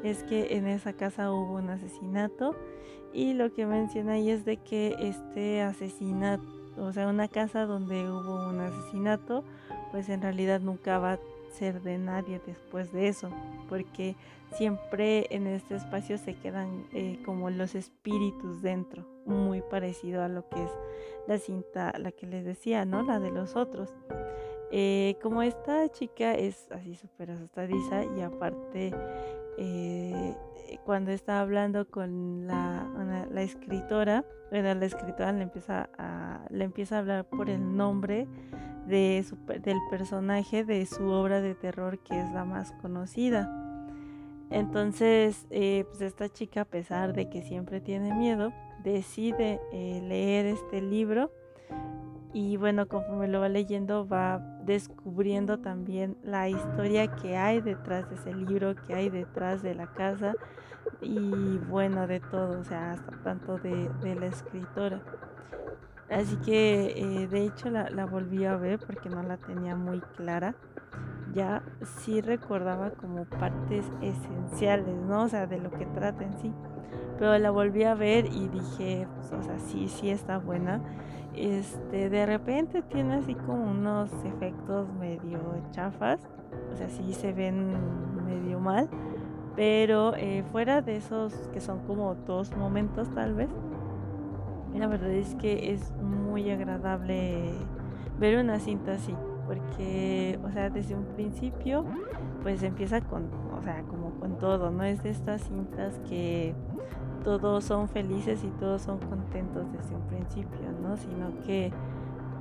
es 0.03 0.25
que 0.25 0.57
en 0.57 0.67
esa 0.67 0.93
casa 0.93 1.31
hubo 1.31 1.55
un 1.55 1.71
asesinato 1.71 2.57
y 3.13 3.35
lo 3.35 3.55
que 3.55 3.65
menciona 3.65 4.15
ahí 4.15 4.31
es 4.31 4.45
de 4.45 4.57
que 4.57 4.97
este 4.99 5.63
asesinato 5.63 6.43
o 6.79 6.93
sea, 6.93 7.09
una 7.09 7.29
casa 7.29 7.65
donde 7.65 8.11
hubo 8.11 8.49
un 8.49 8.61
asesinato, 8.61 9.45
pues 9.93 10.09
en 10.09 10.21
realidad 10.21 10.61
nunca 10.61 10.99
va 10.99 11.19
ser 11.53 11.83
de 11.83 11.99
nadie 11.99 12.41
después 12.47 12.93
de 12.93 13.09
eso, 13.09 13.31
porque 13.69 14.17
siempre 14.57 15.27
en 15.31 15.47
este 15.47 15.77
espacio 15.77 16.19
se 16.19 16.35
quedan 16.35 16.87
eh, 16.93 17.19
como 17.25 17.51
los 17.51 17.75
espíritus 17.75 18.63
dentro, 18.63 19.05
muy 19.25 19.63
parecido 19.63 20.23
a 20.23 20.29
lo 20.29 20.49
que 20.49 20.63
es 20.63 20.71
la 21.27 21.39
cinta, 21.39 21.93
la 21.99 22.13
que 22.13 22.27
les 22.27 22.45
decía, 22.45 22.85
¿no? 22.85 23.03
La 23.03 23.19
de 23.19 23.31
los 23.31 23.57
otros. 23.57 23.93
Eh, 24.71 25.17
como 25.23 25.43
esta 25.43 25.89
chica 25.91 26.35
es 26.35 26.69
así 26.73 26.97
súper 26.97 27.31
asustadiza 27.31 28.05
y 28.17 28.21
aparte 28.21 28.93
eh, 29.59 30.35
cuando 30.85 31.13
está 31.13 31.41
hablando 31.41 31.89
con 31.89 32.47
la, 32.47 33.27
la 33.31 33.43
escritora, 33.43 34.25
la 34.51 34.85
escritora 34.85 35.33
le 35.33 35.43
empieza 35.43 35.89
a, 35.99 36.47
le 36.51 36.65
empieza 36.65 36.97
a 36.97 36.99
hablar 37.01 37.25
por 37.25 37.49
el 37.51 37.77
nombre 37.77 38.27
de 38.87 39.25
del 39.63 39.79
personaje 39.91 40.65
de 40.65 40.87
su 40.87 41.07
obra 41.09 41.41
de 41.41 41.55
terror 41.55 41.99
que 41.99 42.19
es 42.19 42.31
la 42.33 42.45
más 42.45 42.73
conocida. 42.83 43.51
Entonces, 44.51 45.47
eh, 45.51 45.85
pues 45.89 46.01
esta 46.01 46.29
chica, 46.29 46.63
a 46.63 46.65
pesar 46.65 47.13
de 47.13 47.29
que 47.29 47.43
siempre 47.43 47.81
tiene 47.81 48.15
miedo, 48.15 48.53
decide 48.85 49.61
eh, 49.73 50.01
leer 50.03 50.47
este 50.47 50.81
libro 50.81 51.33
y 52.33 52.59
bueno, 52.59 52.87
conforme 52.87 53.29
lo 53.29 53.41
va 53.41 53.49
leyendo 53.49 54.07
va 54.07 54.39
descubriendo 54.65 55.59
también 55.59 56.19
la 56.23 56.49
historia 56.49 57.09
que 57.17 57.37
hay 57.37 57.63
detrás 57.63 58.09
de 58.11 58.17
ese 58.17 58.35
libro, 58.35 58.75
que 58.87 58.95
hay 58.95 59.09
detrás 59.09 59.63
de 59.63 59.75
la 59.75 59.87
casa 59.87 60.35
y 61.01 61.59
bueno, 61.69 62.07
de 62.07 62.21
todo, 62.21 62.61
o 62.61 62.65
sea, 62.65 62.93
hasta 62.93 63.13
tanto 63.23 63.57
de, 63.59 64.15
la 64.15 64.27
escritora. 64.27 65.01
Así 66.11 66.37
que 66.37 66.95
eh, 66.97 67.27
de 67.27 67.45
hecho 67.45 67.69
la, 67.69 67.91
la, 67.91 68.07
volví 68.07 68.45
a 68.45 68.57
ver 68.57 68.79
porque 68.79 69.09
no 69.09 69.23
la 69.23 69.37
tenía 69.37 69.75
muy 69.75 70.01
clara. 70.17 70.55
Ya 71.35 71.63
sí 71.99 72.21
recordaba 72.21 72.91
como 72.93 73.25
partes 73.25 73.85
esenciales, 74.01 74.97
¿no? 74.97 75.25
O 75.25 75.29
sea, 75.29 75.47
de 75.47 75.59
lo 75.59 75.71
que 75.71 75.85
trata 75.87 76.25
en 76.25 76.39
sí. 76.39 76.53
Pero 77.19 77.37
la 77.39 77.51
volví 77.51 77.83
a 77.85 77.95
ver 77.95 78.27
y 78.27 78.49
dije, 78.49 79.09
pues, 79.17 79.33
o 79.33 79.43
sea, 79.43 79.59
sí, 79.59 79.89
sí 79.89 80.11
está 80.11 80.39
buena. 80.39 80.81
Este, 81.35 82.09
de 82.09 82.25
repente 82.25 82.83
tiene 82.83 83.17
así 83.17 83.35
como 83.35 83.71
unos 83.71 84.11
efectos 84.25 84.89
medio 84.95 85.41
chafas. 85.73 86.21
O 86.73 86.77
sea, 86.77 86.89
sí 86.89 87.13
se 87.13 87.33
ven 87.33 87.75
medio 88.25 88.61
mal 88.61 88.89
pero 89.57 90.15
eh, 90.17 90.45
fuera 90.53 90.83
de 90.83 90.97
esos 90.97 91.33
que 91.53 91.61
son 91.61 91.81
como 91.87 92.15
dos 92.15 92.55
momentos 92.55 93.09
tal 93.15 93.35
vez, 93.35 93.49
la 94.79 94.87
verdad 94.87 95.11
es 95.11 95.35
que 95.37 95.73
es 95.73 95.93
muy 96.03 96.51
agradable 96.51 97.53
ver 98.19 98.39
una 98.39 98.59
cinta 98.61 98.93
así, 98.93 99.15
porque, 99.47 100.39
o 100.45 100.51
sea, 100.51 100.71
desde 100.71 100.95
un 100.95 101.05
principio, 101.05 101.85
pues 102.43 102.63
empieza 102.63 103.01
con, 103.01 103.29
o 103.57 103.63
sea, 103.63 103.83
como 103.83 104.11
con 104.19 104.39
todo, 104.39 104.71
no 104.71 104.85
es 104.85 105.03
de 105.03 105.11
estas 105.11 105.43
cintas 105.43 105.99
que 106.09 106.55
todos 107.25 107.65
son 107.65 107.89
felices 107.89 108.45
y 108.45 108.49
todos 108.61 108.83
son 108.83 108.99
contentos 108.99 109.67
desde 109.73 109.95
un 109.95 110.03
principio, 110.03 110.73
¿no? 110.83 110.97
Sino 110.97 111.31
que 111.45 111.73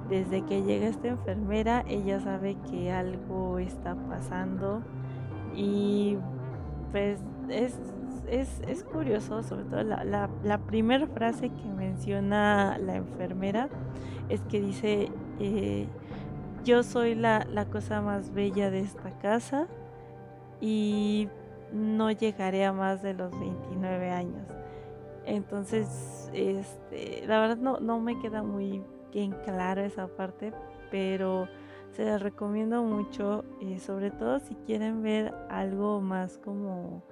desde 0.09 0.43
que 0.43 0.61
llega 0.63 0.87
esta 0.87 1.07
enfermera, 1.07 1.83
ella 1.87 2.19
sabe 2.19 2.55
que 2.69 2.91
algo 2.91 3.57
está 3.57 3.95
pasando 3.95 4.81
y 5.55 6.17
pues 6.91 7.19
es, 7.49 7.79
es, 8.27 8.83
curioso, 8.83 9.43
sobre 9.43 9.65
todo 9.65 9.83
la, 9.83 10.29
la, 10.43 10.57
primera 10.59 11.07
frase 11.07 11.49
que 11.49 11.67
menciona 11.75 12.77
la 12.77 12.95
enfermera 12.95 13.69
es 14.29 14.41
que 14.41 14.59
dice, 14.61 15.11
eh, 15.39 15.87
yo 16.63 16.83
soy 16.83 17.15
la, 17.15 17.45
la 17.51 17.65
cosa 17.65 18.01
más 18.01 18.33
bella 18.33 18.71
de 18.71 18.79
esta 18.81 19.11
casa 19.19 19.67
y 20.61 21.29
no 21.71 22.11
llegaré 22.11 22.65
a 22.65 22.73
más 22.73 23.01
de 23.01 23.13
los 23.13 23.31
29 23.39 24.11
años. 24.11 24.47
Entonces, 25.25 26.29
este, 26.33 27.23
la 27.27 27.39
verdad 27.39 27.57
no, 27.57 27.79
no 27.79 27.99
me 27.99 28.19
queda 28.19 28.43
muy 28.43 28.81
bien 29.11 29.35
claro 29.43 29.81
esa 29.81 30.07
parte, 30.07 30.53
pero 30.91 31.47
se 31.91 32.05
las 32.05 32.21
recomiendo 32.21 32.83
mucho, 32.83 33.45
eh, 33.61 33.79
sobre 33.79 34.11
todo 34.11 34.39
si 34.39 34.55
quieren 34.55 35.01
ver 35.01 35.33
algo 35.49 36.01
más 36.01 36.37
como 36.37 37.03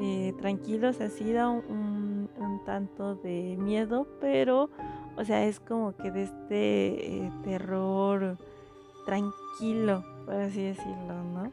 eh, 0.00 0.34
tranquilos, 0.40 1.00
así 1.00 1.32
da 1.32 1.48
un, 1.48 2.28
tanto 2.66 3.14
de 3.16 3.56
miedo, 3.58 4.06
pero, 4.20 4.70
o 5.16 5.24
sea, 5.24 5.44
es 5.44 5.60
como 5.60 5.94
que 5.96 6.10
de 6.10 6.22
este 6.22 7.26
eh, 7.26 7.32
terror 7.42 8.38
tranquilo, 9.04 10.02
por 10.24 10.34
así 10.34 10.62
decirlo, 10.62 11.22
¿no? 11.34 11.52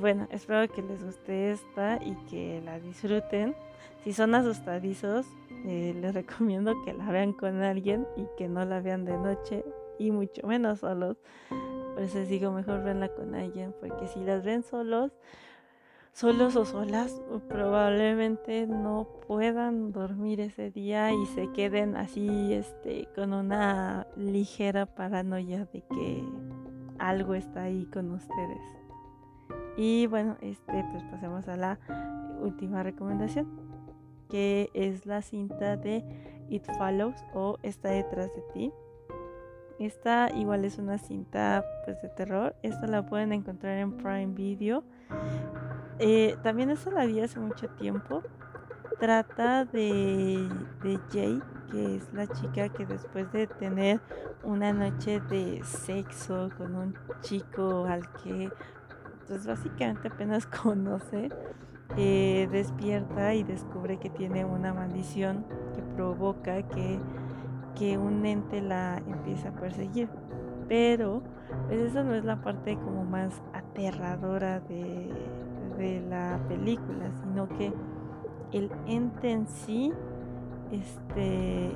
bueno, 0.00 0.28
espero 0.30 0.72
que 0.72 0.82
les 0.82 1.02
guste 1.04 1.50
esta 1.50 1.98
y 2.00 2.14
que 2.30 2.62
la 2.64 2.78
disfruten. 2.78 3.56
Si 4.04 4.12
son 4.12 4.36
asustadizos, 4.36 5.26
les 5.64 6.14
recomiendo 6.14 6.74
que 6.84 6.92
la 6.92 7.10
vean 7.10 7.32
con 7.32 7.60
alguien 7.60 8.06
y 8.16 8.26
que 8.38 8.48
no 8.48 8.64
la 8.64 8.80
vean 8.80 9.04
de 9.04 9.18
noche 9.18 9.64
y 9.98 10.10
mucho 10.10 10.46
menos 10.46 10.80
solos. 10.80 11.16
Por 11.94 12.02
eso 12.02 12.18
les 12.18 12.28
digo, 12.28 12.50
mejor 12.50 12.82
verla 12.82 13.08
con 13.08 13.34
alguien, 13.34 13.74
porque 13.80 14.08
si 14.08 14.20
las 14.20 14.42
ven 14.42 14.62
solos, 14.62 15.12
solos 16.14 16.54
o 16.54 16.64
solas, 16.64 17.20
probablemente 17.48 18.68
no 18.68 19.08
puedan 19.26 19.90
dormir 19.90 20.40
ese 20.40 20.70
día 20.70 21.12
y 21.12 21.26
se 21.26 21.50
queden 21.50 21.96
así, 21.96 22.52
este, 22.54 23.08
con 23.16 23.32
una 23.32 24.06
ligera 24.16 24.86
paranoia 24.86 25.66
de 25.66 25.82
que 25.82 26.24
algo 27.00 27.34
está 27.34 27.64
ahí 27.64 27.86
con 27.92 28.12
ustedes. 28.12 28.62
Y 29.76 30.06
bueno, 30.06 30.36
este, 30.40 30.84
pues 30.92 31.02
pasemos 31.10 31.48
a 31.48 31.56
la 31.56 31.80
última 32.40 32.84
recomendación, 32.84 33.48
que 34.30 34.70
es 34.72 35.06
la 35.06 35.20
cinta 35.20 35.76
de 35.76 36.04
It 36.48 36.64
Follows 36.78 37.16
o 37.34 37.58
Está 37.64 37.88
detrás 37.88 38.30
de 38.36 38.42
ti. 38.52 38.72
Esta 39.80 40.30
igual 40.30 40.64
es 40.64 40.78
una 40.78 40.98
cinta 40.98 41.64
pues 41.84 42.00
de 42.00 42.08
terror. 42.08 42.54
Esta 42.62 42.86
la 42.86 43.04
pueden 43.04 43.32
encontrar 43.32 43.78
en 43.78 43.96
Prime 43.96 44.28
Video. 44.28 44.84
Eh, 45.98 46.36
también 46.42 46.70
esta 46.70 46.90
la 46.90 47.06
vi 47.06 47.20
hace 47.20 47.38
mucho 47.40 47.68
tiempo. 47.68 48.22
Trata 48.98 49.64
de, 49.64 50.48
de 50.82 50.98
Jay, 51.12 51.42
que 51.70 51.96
es 51.96 52.12
la 52.12 52.26
chica 52.26 52.68
que 52.68 52.86
después 52.86 53.30
de 53.32 53.46
tener 53.46 54.00
una 54.42 54.72
noche 54.72 55.20
de 55.20 55.62
sexo 55.64 56.50
con 56.56 56.74
un 56.74 56.94
chico 57.22 57.86
al 57.86 58.10
que 58.22 58.50
pues 59.26 59.46
básicamente 59.46 60.08
apenas 60.08 60.46
conoce, 60.62 61.28
eh, 61.96 62.48
despierta 62.50 63.34
y 63.34 63.42
descubre 63.42 63.98
que 63.98 64.10
tiene 64.10 64.44
una 64.44 64.72
maldición 64.72 65.44
que 65.74 65.82
provoca 65.94 66.62
que, 66.62 66.98
que 67.74 67.98
un 67.98 68.24
ente 68.26 68.60
la 68.60 68.98
empiece 68.98 69.48
a 69.48 69.52
perseguir. 69.52 70.08
Pero 70.68 71.22
pues 71.66 71.80
esa 71.80 72.02
no 72.02 72.14
es 72.14 72.24
la 72.24 72.40
parte 72.40 72.76
como 72.76 73.04
más 73.04 73.42
aterradora 73.52 74.60
de 74.60 75.10
la 76.14 76.38
película, 76.48 77.10
sino 77.22 77.48
que 77.48 77.72
el 78.52 78.70
ente 78.86 79.32
en 79.32 79.46
sí 79.46 79.92
este, 80.70 81.72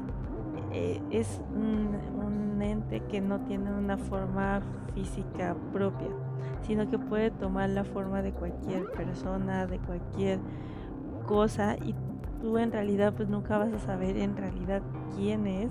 eh, 0.73 1.03
es 1.11 1.41
un, 1.55 2.61
ente 2.61 3.01
que 3.05 3.21
no 3.21 3.41
tiene 3.43 3.73
una 3.73 3.97
forma 3.97 4.61
física 4.95 5.57
propia, 5.73 6.09
sino 6.63 6.91
que 6.91 6.99
puede 6.99 7.31
tomar 7.31 7.71
la 7.71 7.85
forma 7.85 8.21
de 8.21 8.33
cualquier 8.33 8.91
persona, 8.91 9.67
de 9.67 9.79
cualquier 9.79 10.41
cosa 11.27 11.77
y 11.77 11.95
tú 12.41 12.59
en 12.59 12.73
realidad 12.73 13.15
pues 13.17 13.29
nunca 13.29 13.59
vas 13.59 13.73
a 13.73 13.79
saber 13.79 14.17
en 14.19 14.37
realidad 14.37 14.83
quién 15.17 15.47
es. 15.47 15.71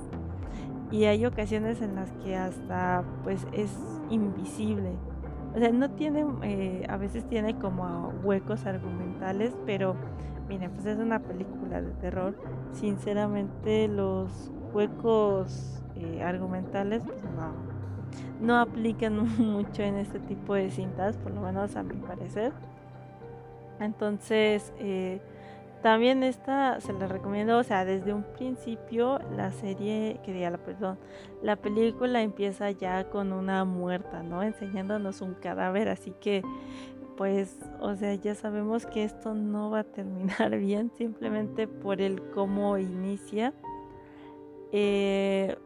Y 0.91 1.03
hay 1.03 1.25
ocasiones 1.25 1.81
en 1.81 1.95
las 1.95 2.09
que 2.23 2.37
hasta 2.37 3.03
pues 3.23 3.45
es 3.51 3.77
invisible 4.09 4.93
o 5.57 5.59
sea 5.59 5.71
no 5.71 5.89
tiene 5.89 6.25
eh, 6.43 6.85
a 6.87 6.95
veces 6.95 7.27
tiene 7.27 7.57
como 7.57 8.13
huecos 8.23 8.65
argumentales 8.65 9.53
pero 9.65 9.97
Miren, 10.47 10.71
pues 10.71 10.85
es 10.85 10.97
una 10.97 11.19
película 11.19 11.81
de 11.81 11.91
terror. 11.91 12.35
Sinceramente, 12.71 13.87
los 13.87 14.51
huecos 14.73 15.81
eh, 15.95 16.23
argumentales, 16.23 17.03
pues 17.03 17.21
no, 17.21 17.53
no 18.39 18.59
aplican 18.59 19.17
mucho 19.37 19.83
en 19.83 19.97
este 19.97 20.19
tipo 20.19 20.53
de 20.53 20.69
cintas, 20.69 21.17
por 21.17 21.33
lo 21.33 21.41
menos 21.41 21.75
a 21.75 21.83
mi 21.83 21.95
parecer. 21.95 22.53
Entonces, 23.79 24.73
eh, 24.79 25.19
también 25.81 26.23
esta 26.23 26.79
se 26.81 26.93
la 26.93 27.07
recomiendo, 27.07 27.57
o 27.57 27.63
sea, 27.63 27.85
desde 27.85 28.13
un 28.13 28.23
principio 28.23 29.19
la 29.35 29.51
serie, 29.51 30.19
quería 30.23 30.49
la 30.49 30.57
perdón, 30.57 30.97
la 31.41 31.55
película 31.55 32.21
empieza 32.21 32.71
ya 32.71 33.09
con 33.09 33.31
una 33.33 33.63
muerta, 33.65 34.23
¿no? 34.23 34.43
Enseñándonos 34.43 35.21
un 35.21 35.35
cadáver, 35.35 35.89
así 35.89 36.13
que 36.19 36.43
pues, 37.17 37.57
o 37.79 37.95
sea, 37.95 38.13
ya 38.13 38.35
sabemos 38.35 38.85
que 38.85 39.03
esto 39.03 39.33
no 39.33 39.71
va 39.71 39.79
a 39.79 39.83
terminar 39.83 40.55
bien 40.59 40.91
simplemente 40.97 41.67
por 41.67 41.99
el 41.99 42.21
cómo 42.29 42.77
inicia. 42.77 43.53
Eh, 44.71 45.57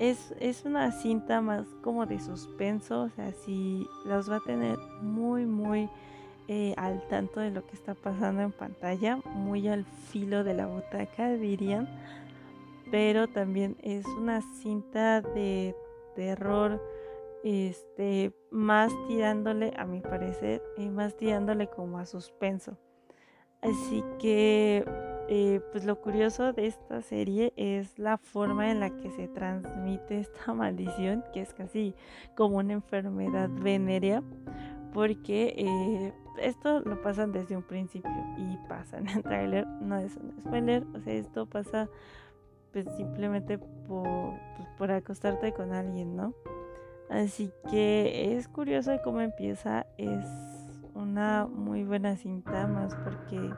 es, 0.00 0.64
una 0.64 0.90
cinta 0.92 1.42
más 1.42 1.66
como 1.82 2.06
de 2.06 2.18
suspenso, 2.18 3.02
o 3.02 3.08
sea, 3.10 3.32
si 3.32 3.86
los 4.06 4.30
va 4.30 4.36
a 4.36 4.40
tener 4.40 4.78
muy, 5.02 5.44
muy 5.44 5.90
eh, 6.52 6.74
al 6.76 7.00
tanto 7.06 7.38
de 7.38 7.52
lo 7.52 7.64
que 7.64 7.76
está 7.76 7.94
pasando 7.94 8.42
en 8.42 8.50
pantalla, 8.50 9.18
muy 9.24 9.68
al 9.68 9.84
filo 9.84 10.42
de 10.42 10.54
la 10.54 10.66
butaca, 10.66 11.32
dirían. 11.34 11.88
Pero 12.90 13.28
también 13.28 13.76
es 13.82 14.04
una 14.18 14.42
cinta 14.60 15.20
de 15.20 15.76
terror 16.16 16.82
este, 17.44 18.32
más 18.50 18.92
tirándole, 19.06 19.72
a 19.76 19.84
mi 19.84 20.00
parecer, 20.00 20.60
y 20.76 20.88
más 20.88 21.16
tirándole 21.16 21.68
como 21.68 22.00
a 22.00 22.04
suspenso. 22.04 22.76
Así 23.62 24.02
que, 24.18 24.84
eh, 25.28 25.60
pues 25.70 25.84
lo 25.84 26.00
curioso 26.00 26.52
de 26.52 26.66
esta 26.66 27.00
serie 27.00 27.52
es 27.54 27.96
la 27.96 28.18
forma 28.18 28.72
en 28.72 28.80
la 28.80 28.90
que 28.90 29.12
se 29.12 29.28
transmite 29.28 30.18
esta 30.18 30.52
maldición, 30.54 31.22
que 31.32 31.42
es 31.42 31.54
casi 31.54 31.94
como 32.34 32.56
una 32.56 32.72
enfermedad 32.72 33.48
venérea, 33.50 34.24
porque 34.92 35.54
eh, 35.56 36.12
esto 36.38 36.80
lo 36.80 37.00
pasan 37.02 37.32
desde 37.32 37.56
un 37.56 37.62
principio 37.62 38.10
y 38.36 38.56
pasa 38.68 38.98
en 38.98 39.08
el 39.08 39.22
trailer, 39.22 39.66
no 39.66 39.96
es 39.98 40.16
un 40.16 40.32
spoiler, 40.40 40.84
o 40.94 41.00
sea, 41.00 41.14
esto 41.14 41.46
pasa 41.46 41.88
pues 42.72 42.86
simplemente 42.96 43.58
por, 43.58 44.38
pues, 44.56 44.68
por 44.78 44.90
acostarte 44.92 45.52
con 45.52 45.72
alguien, 45.72 46.16
¿no? 46.16 46.34
Así 47.10 47.52
que 47.68 48.36
es 48.36 48.46
curioso 48.46 48.96
cómo 49.02 49.20
empieza. 49.20 49.86
Es 49.98 50.24
una 50.94 51.46
muy 51.46 51.82
buena 51.82 52.16
cinta 52.16 52.68
más 52.68 52.94
porque 52.94 53.50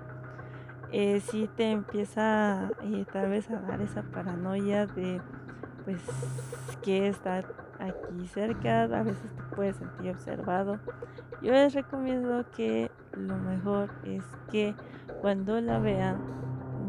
eh, 0.90 1.20
sí 1.20 1.48
te 1.56 1.70
empieza 1.70 2.70
eh, 2.82 3.04
tal 3.12 3.28
vez 3.28 3.50
a 3.50 3.60
dar 3.60 3.82
esa 3.82 4.02
paranoia 4.02 4.86
de 4.86 5.20
pues 5.84 6.00
que 6.82 7.08
está 7.08 7.44
aquí 7.86 8.26
cerca, 8.28 8.84
a 8.84 9.02
veces 9.02 9.30
te 9.34 9.56
puedes 9.56 9.76
sentir 9.76 10.10
observado. 10.10 10.78
Yo 11.42 11.52
les 11.52 11.74
recomiendo 11.74 12.44
que 12.56 12.90
lo 13.12 13.36
mejor 13.36 13.90
es 14.04 14.24
que 14.50 14.74
cuando 15.20 15.60
la 15.60 15.78
vean, 15.78 16.18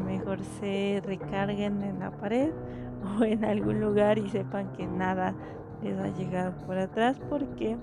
mejor 0.04 0.40
se 0.60 1.02
recarguen 1.04 1.82
en 1.82 2.00
la 2.00 2.10
pared 2.10 2.52
o 3.20 3.24
en 3.24 3.44
algún 3.44 3.80
lugar 3.80 4.18
y 4.18 4.28
sepan 4.28 4.72
que 4.72 4.86
nada 4.86 5.34
les 5.82 5.98
va 5.98 6.04
a 6.04 6.14
llegar 6.14 6.56
por 6.66 6.78
atrás 6.78 7.20
porque 7.28 7.76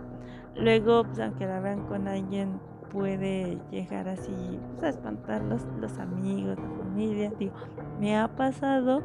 luego, 0.55 1.03
pues, 1.03 1.19
aunque 1.19 1.45
la 1.45 1.59
vean 1.59 1.85
con 1.87 2.07
alguien, 2.07 2.59
puede 2.91 3.57
llegar 3.71 4.07
así 4.07 4.59
pues, 4.79 4.83
a 4.83 4.89
espantar 4.89 5.41
los, 5.43 5.65
los 5.79 5.97
amigos, 5.99 6.57
la 6.57 6.83
familia. 6.83 7.31
Digo, 7.37 7.53
me 7.99 8.17
ha 8.17 8.27
pasado 8.27 9.03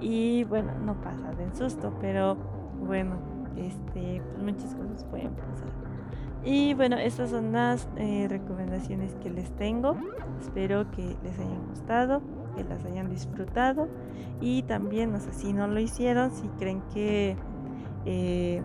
y 0.00 0.44
bueno, 0.44 0.72
no 0.84 1.00
pasa 1.00 1.32
de 1.32 1.54
susto, 1.54 1.94
pero 2.00 2.36
bueno, 2.80 3.31
este, 3.56 4.22
pues 4.22 4.42
muchas 4.42 4.74
cosas 4.74 5.04
pueden 5.04 5.30
pasar. 5.32 5.68
Y 6.44 6.74
bueno, 6.74 6.96
estas 6.96 7.30
son 7.30 7.52
las 7.52 7.88
eh, 7.96 8.26
recomendaciones 8.28 9.14
que 9.22 9.30
les 9.30 9.50
tengo. 9.56 9.96
Espero 10.40 10.90
que 10.90 11.16
les 11.22 11.38
hayan 11.38 11.68
gustado, 11.68 12.20
que 12.56 12.64
las 12.64 12.84
hayan 12.84 13.08
disfrutado. 13.08 13.88
Y 14.40 14.62
también, 14.62 15.12
no 15.12 15.20
sé 15.20 15.32
si 15.32 15.52
no 15.52 15.68
lo 15.68 15.78
hicieron, 15.78 16.32
si 16.32 16.48
creen 16.58 16.82
que 16.92 17.36
eh, 18.04 18.62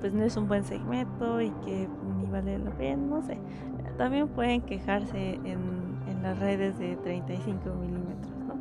pues 0.00 0.12
no 0.12 0.24
es 0.24 0.36
un 0.36 0.48
buen 0.48 0.64
segmento 0.64 1.40
y 1.40 1.50
que 1.64 1.88
ni 2.18 2.26
vale 2.26 2.58
la 2.58 2.72
pena, 2.72 3.02
no 3.06 3.22
sé. 3.22 3.38
También 3.96 4.28
pueden 4.28 4.60
quejarse 4.62 5.34
en, 5.44 5.82
las 6.22 6.38
redes 6.38 6.78
de 6.78 6.94
35 6.96 7.74
milímetros, 7.80 8.32
¿no? 8.46 8.54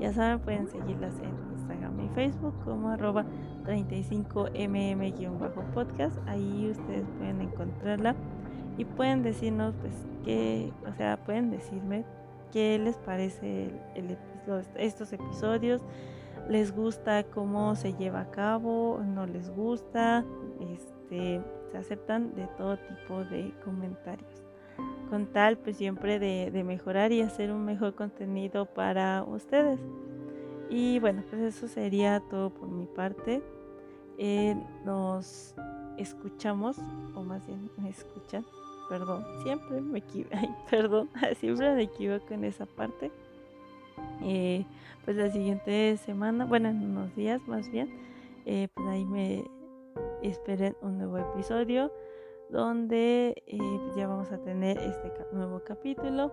Ya 0.00 0.14
saben, 0.14 0.38
pueden 0.38 0.66
seguirlas 0.66 1.12
en 1.18 1.52
Instagram 1.52 2.00
y 2.00 2.08
Facebook 2.14 2.54
como 2.64 2.88
arroba 2.88 3.26
35mm-podcast. 3.64 6.18
Ahí 6.26 6.68
ustedes 6.70 7.06
pueden 7.18 7.40
encontrarla 7.40 8.14
y 8.78 8.84
pueden 8.84 9.22
decirnos, 9.22 9.74
pues, 9.80 9.92
qué, 10.24 10.72
o 10.90 10.94
sea, 10.94 11.16
pueden 11.24 11.50
decirme 11.50 12.04
qué 12.52 12.78
les 12.78 12.96
parece 12.96 13.70
estos 14.76 15.12
episodios 15.12 15.82
les 16.48 16.74
gusta 16.74 17.24
cómo 17.24 17.76
se 17.76 17.94
lleva 17.94 18.22
a 18.22 18.30
cabo, 18.30 19.00
no 19.04 19.26
les 19.26 19.50
gusta, 19.50 20.24
este, 20.60 21.40
se 21.70 21.78
aceptan 21.78 22.34
de 22.34 22.46
todo 22.58 22.76
tipo 22.76 23.24
de 23.24 23.52
comentarios. 23.64 24.44
Con 25.08 25.26
tal, 25.26 25.58
pues 25.58 25.76
siempre 25.76 26.18
de, 26.18 26.64
mejorar 26.64 27.12
y 27.12 27.20
hacer 27.20 27.52
un 27.52 27.64
mejor 27.64 27.94
contenido 27.94 28.66
para 28.66 29.22
ustedes. 29.24 29.78
Y 30.72 30.98
bueno, 31.00 31.22
pues 31.28 31.42
eso 31.42 31.68
sería 31.68 32.20
todo 32.30 32.48
por 32.48 32.66
mi 32.66 32.86
parte. 32.86 33.42
Eh, 34.16 34.56
nos 34.86 35.54
escuchamos, 35.98 36.78
o 37.14 37.22
más 37.22 37.46
bien 37.46 37.70
me 37.76 37.90
escuchan, 37.90 38.42
perdón, 38.88 39.22
siempre 39.42 39.82
me 39.82 39.98
equivoco, 39.98 40.34
perdón, 40.70 41.10
siempre 41.36 41.74
me 41.74 41.82
equivoco 41.82 42.32
en 42.32 42.44
esa 42.44 42.64
parte. 42.64 43.12
Eh, 44.22 44.64
pues 45.04 45.18
la 45.18 45.30
siguiente 45.30 45.98
semana, 45.98 46.46
bueno, 46.46 46.70
en 46.70 46.82
unos 46.82 47.14
días 47.14 47.46
más 47.46 47.70
bien, 47.70 47.90
eh, 48.46 48.68
pues 48.72 48.88
ahí 48.88 49.04
me 49.04 49.44
esperen 50.22 50.74
un 50.80 50.96
nuevo 50.96 51.18
episodio 51.18 51.92
donde 52.48 53.42
pues 53.46 53.94
ya 53.94 54.06
vamos 54.06 54.32
a 54.32 54.38
tener 54.38 54.78
este 54.78 55.12
nuevo 55.32 55.60
capítulo 55.66 56.32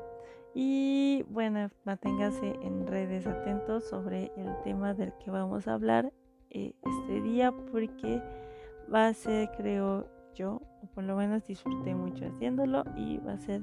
y 0.53 1.23
bueno, 1.29 1.69
manténgase 1.85 2.55
en 2.61 2.87
redes 2.87 3.27
atentos 3.27 3.87
sobre 3.87 4.31
el 4.37 4.49
tema 4.63 4.93
del 4.93 5.13
que 5.23 5.31
vamos 5.31 5.67
a 5.67 5.73
hablar 5.73 6.11
este 6.49 7.21
día 7.21 7.51
porque 7.71 8.21
va 8.93 9.07
a 9.07 9.13
ser 9.13 9.49
creo 9.55 10.07
yo, 10.33 10.61
o 10.81 10.87
por 10.95 11.03
lo 11.03 11.15
menos 11.15 11.45
disfruté 11.45 11.93
mucho 11.93 12.25
haciéndolo 12.25 12.83
y 12.95 13.17
va 13.17 13.33
a 13.33 13.39
ser 13.39 13.61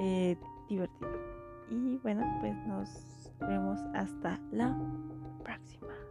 eh, 0.00 0.36
divertido. 0.68 1.10
Y 1.70 1.98
bueno, 1.98 2.22
pues 2.40 2.56
nos 2.66 3.32
vemos 3.40 3.80
hasta 3.94 4.40
la 4.50 4.76
próxima. 5.42 6.05